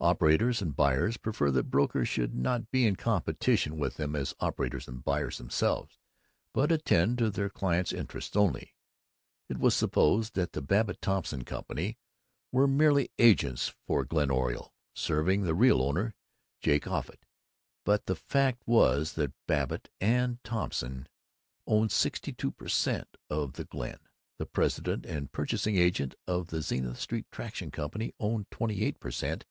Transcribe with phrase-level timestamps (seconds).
[0.00, 4.86] Operators and buyers prefer that brokers should not be in competition with them as operators
[4.86, 5.98] and buyers themselves,
[6.52, 8.74] but attend to their clients' interests only.
[9.48, 11.98] It was supposed that the Babbitt Thompson Company
[12.52, 16.14] were merely agents for Glen Oriole, serving the real owner,
[16.60, 17.24] Jake Offutt,
[17.84, 21.08] but the fact was that Babbitt and Thompson
[21.66, 23.16] owned sixty two per cent.
[23.28, 23.98] of the Glen,
[24.38, 29.10] the president and purchasing agent of the Zenith Street Traction Company owned twenty eight per
[29.10, 29.44] cent.